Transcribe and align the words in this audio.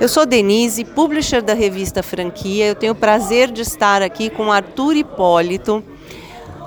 Eu 0.00 0.08
sou 0.08 0.26
Denise, 0.26 0.84
publisher 0.84 1.42
da 1.42 1.54
revista 1.54 2.02
Franquia. 2.02 2.66
Eu 2.66 2.74
tenho 2.74 2.92
o 2.92 2.96
prazer 2.96 3.50
de 3.50 3.62
estar 3.62 4.02
aqui 4.02 4.28
com 4.28 4.50
Arthur 4.50 4.96
Hipólito. 4.96 5.84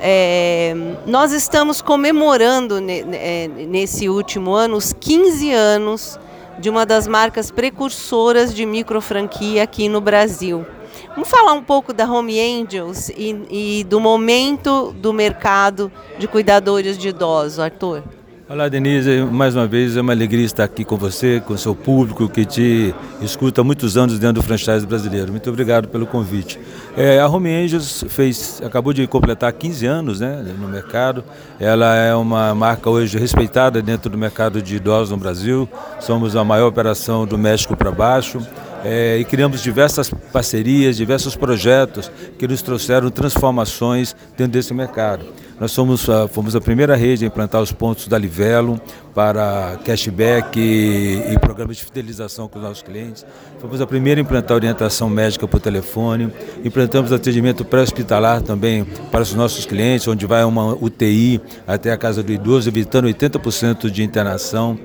É, 0.00 0.74
nós 1.06 1.32
estamos 1.32 1.80
comemorando 1.80 2.76
é, 3.12 3.48
nesse 3.48 4.08
último 4.08 4.52
ano 4.52 4.76
os 4.76 4.92
15 4.92 5.52
anos 5.52 6.18
de 6.58 6.68
uma 6.68 6.84
das 6.84 7.06
marcas 7.06 7.50
precursoras 7.50 8.54
de 8.54 8.66
microfranquia 8.66 9.62
aqui 9.62 9.88
no 9.88 10.00
Brasil. 10.00 10.66
Vamos 11.14 11.28
falar 11.28 11.52
um 11.52 11.62
pouco 11.62 11.92
da 11.92 12.04
Home 12.04 12.40
Angels 12.40 13.08
e, 13.10 13.80
e 13.80 13.84
do 13.84 14.00
momento 14.00 14.92
do 14.92 15.12
mercado 15.12 15.90
de 16.18 16.26
cuidadores 16.26 16.98
de 16.98 17.08
idosos, 17.08 17.58
Arthur. 17.58 18.02
Olá, 18.52 18.68
Denise. 18.68 19.22
Mais 19.32 19.56
uma 19.56 19.66
vez 19.66 19.96
é 19.96 20.02
uma 20.02 20.12
alegria 20.12 20.44
estar 20.44 20.64
aqui 20.64 20.84
com 20.84 20.94
você, 20.94 21.40
com 21.40 21.56
seu 21.56 21.74
público 21.74 22.28
que 22.28 22.44
te 22.44 22.94
escuta 23.22 23.62
há 23.62 23.64
muitos 23.64 23.96
anos 23.96 24.18
dentro 24.18 24.42
do 24.42 24.42
franchise 24.42 24.86
brasileiro. 24.86 25.32
Muito 25.32 25.48
obrigado 25.48 25.88
pelo 25.88 26.06
convite. 26.06 26.60
É, 26.94 27.18
a 27.18 27.26
Home 27.26 27.48
Angels 27.48 28.04
fez, 28.10 28.60
acabou 28.62 28.92
de 28.92 29.06
completar 29.06 29.50
15 29.54 29.86
anos 29.86 30.20
né, 30.20 30.44
no 30.60 30.68
mercado. 30.68 31.24
Ela 31.58 31.96
é 31.96 32.14
uma 32.14 32.54
marca 32.54 32.90
hoje 32.90 33.18
respeitada 33.18 33.80
dentro 33.80 34.10
do 34.10 34.18
mercado 34.18 34.60
de 34.60 34.76
idosos 34.76 35.12
no 35.12 35.16
Brasil. 35.16 35.66
Somos 35.98 36.36
a 36.36 36.44
maior 36.44 36.66
operação 36.66 37.24
do 37.24 37.38
México 37.38 37.74
para 37.74 37.90
baixo 37.90 38.46
é, 38.84 39.18
e 39.18 39.24
criamos 39.24 39.62
diversas 39.62 40.10
parcerias, 40.32 40.96
diversos 40.96 41.36
projetos 41.36 42.10
que 42.38 42.46
nos 42.48 42.62
trouxeram 42.62 43.10
transformações 43.10 44.14
dentro 44.36 44.52
desse 44.52 44.74
mercado. 44.74 45.24
Nós 45.62 45.70
somos, 45.70 46.10
a, 46.10 46.26
fomos 46.26 46.56
a 46.56 46.60
primeira 46.60 46.96
rede 46.96 47.24
a 47.24 47.28
implantar 47.28 47.62
os 47.62 47.70
pontos 47.70 48.08
da 48.08 48.18
Livelo 48.18 48.80
para 49.14 49.78
cashback 49.84 50.58
e, 50.58 51.22
e 51.32 51.38
programas 51.38 51.76
de 51.76 51.84
fidelização 51.84 52.48
com 52.48 52.58
os 52.58 52.64
nossos 52.64 52.82
clientes. 52.82 53.24
Fomos 53.60 53.80
a 53.80 53.86
primeira 53.86 54.20
a 54.20 54.22
implantar 54.22 54.56
orientação 54.56 55.08
médica 55.08 55.46
por 55.46 55.60
telefone. 55.60 56.32
Implantamos 56.64 57.12
atendimento 57.12 57.64
pré-hospitalar 57.64 58.42
também 58.42 58.84
para 59.12 59.22
os 59.22 59.34
nossos 59.34 59.64
clientes, 59.64 60.08
onde 60.08 60.26
vai 60.26 60.42
uma 60.42 60.74
UTI 60.74 61.40
até 61.64 61.92
a 61.92 61.96
casa 61.96 62.24
do 62.24 62.32
idoso, 62.32 62.68
evitando 62.68 63.06
80% 63.06 63.88
de 63.88 64.02
internação. 64.02 64.76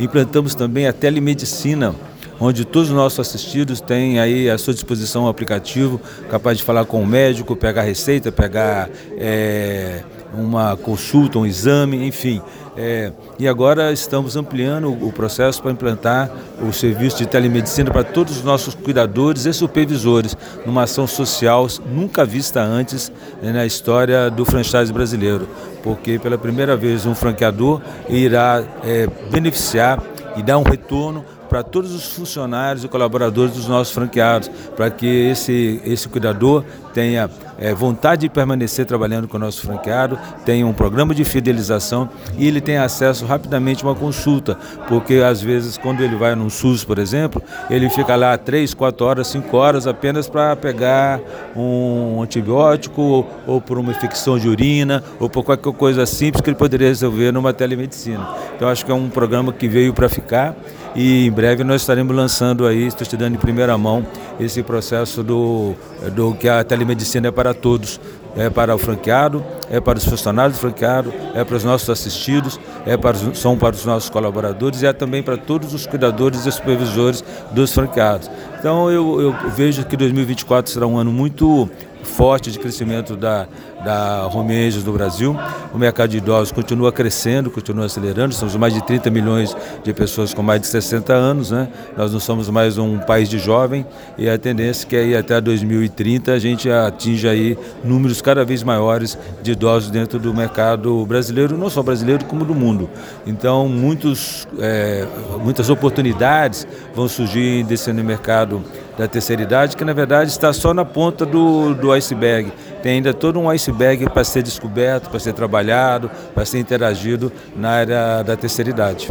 Implantamos 0.00 0.56
também 0.56 0.88
a 0.88 0.92
telemedicina 0.92 1.94
onde 2.40 2.64
todos 2.64 2.90
os 2.90 2.94
nossos 2.94 3.20
assistidos 3.20 3.80
têm 3.80 4.18
aí 4.18 4.50
à 4.50 4.58
sua 4.58 4.74
disposição 4.74 5.24
um 5.24 5.28
aplicativo 5.28 6.00
capaz 6.30 6.58
de 6.58 6.64
falar 6.64 6.84
com 6.84 7.02
o 7.02 7.06
médico, 7.06 7.54
pegar 7.54 7.82
receita, 7.82 8.32
pegar 8.32 8.88
é, 9.16 10.02
uma 10.36 10.76
consulta, 10.76 11.38
um 11.38 11.46
exame, 11.46 12.06
enfim. 12.06 12.40
É, 12.76 13.12
e 13.38 13.46
agora 13.46 13.92
estamos 13.92 14.34
ampliando 14.34 14.90
o 14.90 15.12
processo 15.12 15.62
para 15.62 15.70
implantar 15.70 16.28
o 16.60 16.72
serviço 16.72 17.18
de 17.18 17.26
telemedicina 17.26 17.88
para 17.90 18.02
todos 18.02 18.38
os 18.38 18.42
nossos 18.42 18.74
cuidadores 18.74 19.46
e 19.46 19.52
supervisores, 19.52 20.36
numa 20.66 20.82
ação 20.82 21.06
social 21.06 21.68
nunca 21.86 22.24
vista 22.24 22.60
antes 22.60 23.12
né, 23.40 23.52
na 23.52 23.64
história 23.64 24.28
do 24.28 24.44
franchise 24.44 24.92
brasileiro, 24.92 25.48
porque 25.84 26.18
pela 26.18 26.36
primeira 26.36 26.76
vez 26.76 27.06
um 27.06 27.14
franqueador 27.14 27.80
irá 28.08 28.64
é, 28.82 29.06
beneficiar 29.30 30.02
e 30.36 30.42
dar 30.42 30.58
um 30.58 30.64
retorno 30.64 31.24
para 31.54 31.62
todos 31.62 31.94
os 31.94 32.06
funcionários 32.06 32.82
e 32.82 32.88
colaboradores 32.88 33.54
dos 33.54 33.68
nossos 33.68 33.94
franqueados, 33.94 34.50
para 34.74 34.90
que 34.90 35.06
esse, 35.06 35.80
esse 35.84 36.08
cuidador 36.08 36.64
tenha 36.92 37.30
é, 37.56 37.72
vontade 37.72 38.22
de 38.22 38.28
permanecer 38.28 38.84
trabalhando 38.84 39.28
com 39.28 39.36
o 39.36 39.40
nosso 39.40 39.60
franqueado, 39.60 40.18
tenha 40.44 40.66
um 40.66 40.72
programa 40.72 41.14
de 41.14 41.24
fidelização 41.24 42.08
e 42.36 42.48
ele 42.48 42.60
tenha 42.60 42.82
acesso 42.82 43.24
rapidamente 43.24 43.84
a 43.84 43.88
uma 43.88 43.94
consulta, 43.94 44.58
porque 44.88 45.14
às 45.14 45.40
vezes 45.40 45.78
quando 45.78 46.02
ele 46.02 46.16
vai 46.16 46.34
num 46.34 46.50
SUS, 46.50 46.82
por 46.82 46.98
exemplo, 46.98 47.40
ele 47.70 47.88
fica 47.88 48.16
lá 48.16 48.36
3, 48.36 48.74
4 48.74 49.06
horas, 49.06 49.28
5 49.28 49.56
horas 49.56 49.86
apenas 49.86 50.28
para 50.28 50.56
pegar 50.56 51.20
um 51.54 52.20
antibiótico 52.20 53.00
ou, 53.00 53.30
ou 53.46 53.60
por 53.60 53.78
uma 53.78 53.92
infecção 53.92 54.40
de 54.40 54.48
urina 54.48 55.04
ou 55.20 55.30
por 55.30 55.44
qualquer 55.44 55.72
coisa 55.74 56.04
simples 56.04 56.40
que 56.40 56.50
ele 56.50 56.56
poderia 56.56 56.88
resolver 56.88 57.30
numa 57.30 57.52
telemedicina. 57.52 58.28
Então 58.56 58.68
acho 58.68 58.84
que 58.84 58.90
é 58.90 58.94
um 58.94 59.08
programa 59.08 59.52
que 59.52 59.68
veio 59.68 59.94
para 59.94 60.08
ficar 60.08 60.56
e 60.94 61.26
em 61.26 61.30
breve 61.30 61.64
nós 61.64 61.82
estaremos 61.82 62.14
lançando 62.14 62.66
aí, 62.66 62.86
estou 62.86 63.06
te 63.06 63.16
dando 63.16 63.34
em 63.34 63.38
primeira 63.38 63.76
mão, 63.76 64.06
esse 64.38 64.62
processo 64.62 65.22
do, 65.22 65.74
do 66.14 66.34
que 66.34 66.48
a 66.48 66.62
telemedicina 66.62 67.28
é 67.28 67.30
para 67.30 67.52
todos. 67.52 68.00
É 68.36 68.50
para 68.50 68.74
o 68.74 68.78
franqueado, 68.78 69.44
é 69.70 69.80
para 69.80 69.96
os 69.96 70.04
funcionários 70.04 70.58
do 70.58 70.60
franqueado, 70.60 71.14
é 71.36 71.44
para 71.44 71.54
os 71.54 71.62
nossos 71.62 71.88
assistidos, 71.88 72.58
é 72.84 72.96
para 72.96 73.16
os, 73.16 73.38
são 73.38 73.56
para 73.56 73.76
os 73.76 73.84
nossos 73.84 74.10
colaboradores 74.10 74.82
e 74.82 74.86
é 74.86 74.92
também 74.92 75.22
para 75.22 75.36
todos 75.36 75.72
os 75.72 75.86
cuidadores 75.86 76.44
e 76.44 76.50
supervisores 76.50 77.22
dos 77.52 77.72
franqueados. 77.72 78.28
Então 78.58 78.90
eu, 78.90 79.20
eu 79.20 79.50
vejo 79.50 79.84
que 79.84 79.96
2024 79.96 80.72
será 80.72 80.84
um 80.84 80.98
ano 80.98 81.12
muito 81.12 81.70
forte 82.04 82.50
de 82.50 82.58
crescimento 82.58 83.16
da, 83.16 83.46
da 83.84 84.26
Home 84.32 84.54
Angels 84.54 84.84
do 84.84 84.92
Brasil. 84.92 85.36
O 85.72 85.78
mercado 85.78 86.10
de 86.10 86.18
idosos 86.18 86.52
continua 86.52 86.92
crescendo, 86.92 87.50
continua 87.50 87.86
acelerando. 87.86 88.34
Somos 88.34 88.54
mais 88.56 88.72
de 88.74 88.84
30 88.84 89.10
milhões 89.10 89.56
de 89.82 89.92
pessoas 89.92 90.32
com 90.32 90.42
mais 90.42 90.60
de 90.60 90.66
60 90.66 91.12
anos. 91.12 91.50
Né? 91.50 91.68
Nós 91.96 92.12
não 92.12 92.20
somos 92.20 92.48
mais 92.48 92.78
um 92.78 92.98
país 92.98 93.28
de 93.28 93.38
jovem 93.38 93.86
e 94.16 94.28
a 94.28 94.38
tendência 94.38 94.86
é 94.86 94.88
que 94.88 94.96
aí 94.96 95.16
até 95.16 95.40
2030 95.40 96.32
a 96.32 96.38
gente 96.38 96.70
atinja 96.70 97.30
aí 97.30 97.58
números 97.82 98.20
cada 98.20 98.44
vez 98.44 98.62
maiores 98.62 99.18
de 99.42 99.52
idosos 99.52 99.90
dentro 99.90 100.18
do 100.18 100.32
mercado 100.34 101.04
brasileiro, 101.06 101.56
não 101.56 101.70
só 101.70 101.82
brasileiro 101.82 102.24
como 102.26 102.44
do 102.44 102.54
mundo. 102.54 102.88
Então 103.26 103.68
muitos, 103.68 104.46
é, 104.58 105.06
muitas 105.42 105.70
oportunidades 105.70 106.66
vão 106.94 107.08
surgir 107.08 107.64
desse 107.64 107.92
mercado 107.92 108.62
da 108.96 109.08
terceira 109.08 109.42
idade, 109.42 109.76
que 109.76 109.84
na 109.84 109.92
verdade 109.92 110.30
está 110.30 110.52
só 110.52 110.72
na 110.72 110.84
ponta 110.84 111.26
do, 111.26 111.74
do 111.74 111.92
iceberg. 111.92 112.52
Tem 112.82 112.94
ainda 112.94 113.12
todo 113.12 113.40
um 113.40 113.48
iceberg 113.50 114.08
para 114.10 114.24
ser 114.24 114.42
descoberto, 114.42 115.10
para 115.10 115.18
ser 115.18 115.32
trabalhado, 115.32 116.10
para 116.34 116.44
ser 116.44 116.58
interagido 116.58 117.32
na 117.56 117.70
área 117.70 118.22
da 118.22 118.36
terceira 118.36 118.70
idade. 118.70 119.08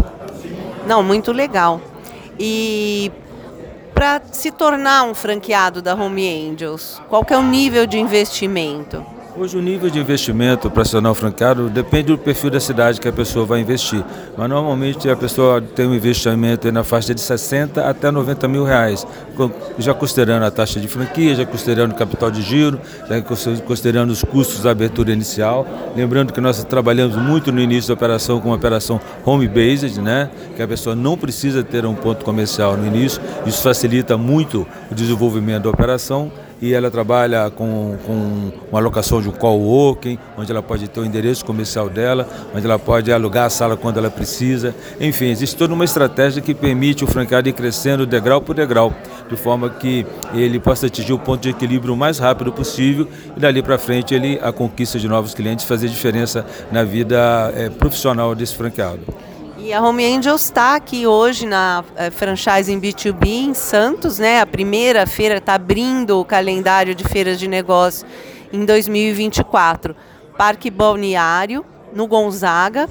Não, 0.87 1.01
muito 1.01 1.31
legal. 1.31 1.81
E 2.39 3.11
para 3.93 4.21
se 4.31 4.51
tornar 4.51 5.03
um 5.03 5.13
franqueado 5.13 5.81
da 5.81 5.93
Home 5.95 6.49
Angels, 6.49 7.01
qual 7.09 7.23
que 7.23 7.33
é 7.33 7.37
o 7.37 7.43
nível 7.43 7.85
de 7.85 7.97
investimento? 7.97 9.05
Hoje 9.35 9.57
o 9.57 9.61
nível 9.63 9.89
de 9.89 9.97
investimento 9.97 10.71
um 10.71 11.13
franqueado 11.15 11.67
depende 11.67 12.09
do 12.09 12.19
perfil 12.19 12.51
da 12.51 12.59
cidade 12.59 13.01
que 13.01 13.07
a 13.07 13.11
pessoa 13.11 13.47
vai 13.47 13.61
investir. 13.61 14.05
Mas 14.37 14.47
normalmente 14.47 15.09
a 15.09 15.15
pessoa 15.15 15.59
tem 15.59 15.87
um 15.87 15.95
investimento 15.95 16.71
na 16.71 16.83
faixa 16.83 17.15
de 17.15 17.21
60 17.21 17.83
até 17.83 18.11
90 18.11 18.47
mil 18.47 18.63
reais, 18.63 19.07
já 19.79 19.91
considerando 19.91 20.43
a 20.43 20.51
taxa 20.51 20.79
de 20.79 20.87
franquia, 20.87 21.33
já 21.33 21.47
considerando 21.47 21.93
o 21.93 21.95
capital 21.95 22.29
de 22.29 22.43
giro, 22.43 22.79
já 23.09 23.19
considerando 23.65 24.11
os 24.11 24.23
custos 24.23 24.61
da 24.61 24.69
abertura 24.69 25.11
inicial. 25.11 25.65
Lembrando 25.95 26.31
que 26.31 26.39
nós 26.39 26.63
trabalhamos 26.65 27.15
muito 27.15 27.51
no 27.51 27.59
início 27.59 27.87
da 27.87 27.95
operação 27.95 28.39
com 28.39 28.49
uma 28.49 28.55
operação 28.55 29.01
home-based, 29.25 29.99
né? 29.99 30.29
que 30.55 30.61
a 30.61 30.67
pessoa 30.67 30.95
não 30.95 31.17
precisa 31.17 31.63
ter 31.63 31.87
um 31.87 31.95
ponto 31.95 32.23
comercial 32.23 32.77
no 32.77 32.85
início. 32.85 33.19
Isso 33.47 33.63
facilita 33.63 34.15
muito 34.15 34.67
o 34.91 34.93
desenvolvimento 34.93 35.63
da 35.63 35.71
operação 35.71 36.31
e 36.61 36.73
ela 36.73 36.89
trabalha 36.89 37.49
com, 37.49 37.97
com 38.05 38.51
uma 38.69 38.79
alocação 38.79 39.21
de 39.21 39.29
um 39.29 39.31
coworking, 39.31 40.17
onde 40.37 40.51
ela 40.51 40.63
pode 40.63 40.87
ter 40.87 40.99
o 40.99 41.05
endereço 41.05 41.43
comercial 41.45 41.89
dela, 41.89 42.27
onde 42.55 42.65
ela 42.65 42.79
pode 42.79 43.11
alugar 43.11 43.45
a 43.45 43.49
sala 43.49 43.75
quando 43.75 43.97
ela 43.97 44.09
precisa. 44.09 44.75
Enfim, 44.99 45.25
existe 45.25 45.55
toda 45.55 45.73
uma 45.73 45.85
estratégia 45.85 46.41
que 46.41 46.53
permite 46.53 47.03
o 47.03 47.07
franqueado 47.07 47.49
ir 47.49 47.53
crescendo 47.53 48.05
degrau 48.05 48.41
por 48.41 48.55
degrau, 48.55 48.93
de 49.29 49.35
forma 49.35 49.69
que 49.69 50.05
ele 50.33 50.59
possa 50.59 50.87
atingir 50.87 51.13
o 51.13 51.19
ponto 51.19 51.41
de 51.41 51.49
equilíbrio 51.49 51.93
o 51.93 51.97
mais 51.97 52.19
rápido 52.19 52.51
possível 52.51 53.07
e 53.35 53.39
dali 53.39 53.61
para 53.61 53.77
frente 53.77 54.13
ele 54.13 54.39
a 54.41 54.51
conquista 54.51 54.99
de 54.99 55.07
novos 55.07 55.33
clientes 55.33 55.65
fazer 55.65 55.87
diferença 55.87 56.45
na 56.71 56.83
vida 56.83 57.51
é, 57.55 57.69
profissional 57.69 58.33
desse 58.35 58.55
franqueado. 58.55 59.32
E 59.63 59.71
a 59.71 59.81
Home 59.81 60.03
Angels 60.03 60.43
está 60.43 60.75
aqui 60.75 61.07
hoje 61.07 61.45
na 61.45 61.85
é, 61.95 62.07
em 62.69 62.81
B2B 62.81 63.27
em 63.27 63.53
Santos, 63.53 64.19
né? 64.19 64.41
A 64.41 64.45
primeira 64.45 65.07
feira 65.07 65.37
está 65.37 65.53
abrindo 65.53 66.19
o 66.19 66.25
calendário 66.25 66.93
de 66.93 67.05
feiras 67.05 67.39
de 67.39 67.47
negócio 67.47 68.05
em 68.51 68.65
2024. 68.65 69.95
Parque 70.37 70.69
Balneário, 70.69 71.63
no 71.93 72.07
Gonzaga. 72.07 72.89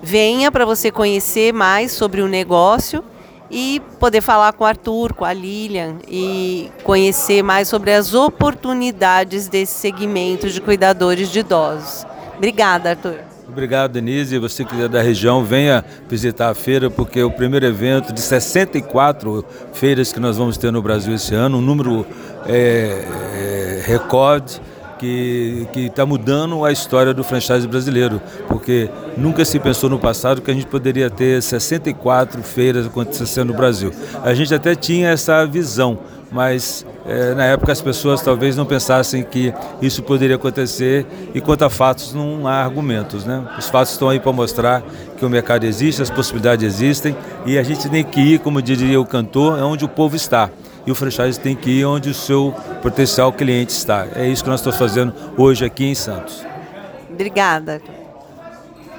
Venha 0.00 0.52
para 0.52 0.64
você 0.64 0.92
conhecer 0.92 1.52
mais 1.52 1.90
sobre 1.90 2.22
o 2.22 2.28
negócio 2.28 3.02
e 3.50 3.82
poder 3.98 4.20
falar 4.20 4.52
com 4.52 4.62
o 4.62 4.66
Arthur, 4.68 5.14
com 5.14 5.24
a 5.24 5.32
Lilian 5.32 5.96
e 6.06 6.70
conhecer 6.84 7.42
mais 7.42 7.66
sobre 7.66 7.92
as 7.92 8.14
oportunidades 8.14 9.48
desse 9.48 9.74
segmento 9.74 10.48
de 10.48 10.60
cuidadores 10.60 11.32
de 11.32 11.40
idosos. 11.40 12.06
Obrigada, 12.36 12.90
Arthur. 12.90 13.31
Obrigado, 13.52 13.92
Denise. 13.92 14.38
Você 14.38 14.64
que 14.64 14.80
é 14.80 14.88
da 14.88 15.02
região, 15.02 15.44
venha 15.44 15.84
visitar 16.08 16.48
a 16.48 16.54
feira, 16.54 16.88
porque 16.88 17.20
é 17.20 17.24
o 17.24 17.30
primeiro 17.30 17.66
evento 17.66 18.10
de 18.10 18.18
64 18.18 19.44
feiras 19.74 20.10
que 20.10 20.18
nós 20.18 20.38
vamos 20.38 20.56
ter 20.56 20.72
no 20.72 20.80
Brasil 20.80 21.14
esse 21.14 21.34
ano, 21.34 21.58
um 21.58 21.60
número 21.60 22.06
é, 22.46 23.04
é, 23.36 23.82
recorde 23.84 24.58
que 24.98 25.66
está 25.74 26.06
mudando 26.06 26.64
a 26.64 26.70
história 26.70 27.12
do 27.12 27.24
franchise 27.24 27.66
brasileiro, 27.66 28.22
porque 28.46 28.88
nunca 29.16 29.44
se 29.44 29.58
pensou 29.58 29.90
no 29.90 29.98
passado 29.98 30.40
que 30.40 30.50
a 30.50 30.54
gente 30.54 30.66
poderia 30.66 31.10
ter 31.10 31.42
64 31.42 32.42
feiras 32.42 32.86
acontecendo 32.86 33.48
no 33.48 33.54
Brasil. 33.54 33.92
A 34.22 34.34
gente 34.34 34.54
até 34.54 34.74
tinha 34.74 35.10
essa 35.10 35.44
visão, 35.46 35.98
mas 36.30 36.86
é, 37.06 37.34
na 37.34 37.44
época 37.44 37.72
as 37.72 37.80
pessoas 37.80 38.22
talvez 38.22 38.56
não 38.56 38.64
pensassem 38.64 39.22
que 39.22 39.52
isso 39.80 40.02
poderia 40.02 40.36
acontecer 40.36 41.06
e 41.34 41.40
quanto 41.40 41.64
a 41.64 41.70
fatos 41.70 42.14
não 42.14 42.46
há 42.46 42.62
argumentos. 42.62 43.24
Né? 43.24 43.44
Os 43.58 43.68
fatos 43.68 43.92
estão 43.92 44.08
aí 44.08 44.18
para 44.18 44.32
mostrar 44.32 44.82
que 45.16 45.24
o 45.24 45.30
mercado 45.30 45.64
existe, 45.64 46.02
as 46.02 46.10
possibilidades 46.10 46.64
existem 46.64 47.16
e 47.44 47.58
a 47.58 47.62
gente 47.62 47.88
tem 47.88 48.02
que 48.04 48.20
ir, 48.20 48.38
como 48.38 48.62
diria 48.62 49.00
o 49.00 49.06
cantor, 49.06 49.58
é 49.58 49.62
onde 49.62 49.84
o 49.84 49.88
povo 49.88 50.16
está 50.16 50.50
e 50.86 50.90
o 50.90 50.94
franchise 50.94 51.38
tem 51.38 51.54
que 51.54 51.70
ir 51.70 51.84
onde 51.84 52.10
o 52.10 52.14
seu 52.14 52.54
potencial 52.82 53.32
cliente 53.32 53.72
está. 53.72 54.06
É 54.14 54.26
isso 54.26 54.42
que 54.42 54.50
nós 54.50 54.60
estamos 54.60 54.78
fazendo 54.78 55.12
hoje 55.36 55.64
aqui 55.64 55.84
em 55.84 55.94
Santos. 55.94 56.44
Obrigada. 57.10 57.80